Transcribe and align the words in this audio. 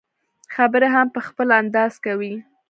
خبرې 0.55 0.87
هم 0.95 1.07
په 1.15 1.19
خپل 1.27 1.47
انداز 1.61 1.93
کوي. 2.05 2.33